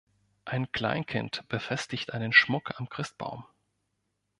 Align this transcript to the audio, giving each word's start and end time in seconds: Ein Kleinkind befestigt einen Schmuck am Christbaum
Ein 0.45 0.71
Kleinkind 0.71 1.47
befestigt 1.47 2.11
einen 2.15 2.33
Schmuck 2.33 2.79
am 2.79 2.89
Christbaum 2.89 3.45